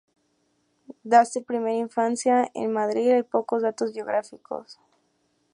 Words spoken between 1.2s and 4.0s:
su primera infancia en Madrid hay pocos datos